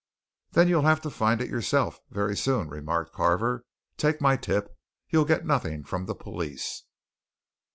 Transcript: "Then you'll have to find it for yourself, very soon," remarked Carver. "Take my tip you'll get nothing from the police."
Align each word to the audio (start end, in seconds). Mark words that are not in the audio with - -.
"Then 0.53 0.67
you'll 0.67 0.81
have 0.81 0.99
to 1.01 1.11
find 1.11 1.41
it 1.41 1.45
for 1.45 1.51
yourself, 1.51 1.99
very 2.09 2.35
soon," 2.35 2.69
remarked 2.69 3.13
Carver. 3.13 3.65
"Take 3.97 4.19
my 4.19 4.35
tip 4.35 4.75
you'll 5.11 5.25
get 5.25 5.45
nothing 5.45 5.83
from 5.83 6.07
the 6.07 6.15
police." 6.15 6.85